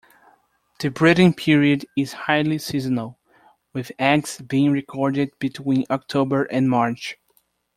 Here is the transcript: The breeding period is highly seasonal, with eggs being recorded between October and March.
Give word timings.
The 0.79 0.89
breeding 0.89 1.31
period 1.35 1.85
is 1.95 2.13
highly 2.13 2.57
seasonal, 2.57 3.19
with 3.71 3.91
eggs 3.99 4.41
being 4.41 4.71
recorded 4.71 5.29
between 5.37 5.85
October 5.91 6.45
and 6.45 6.67
March. 6.67 7.17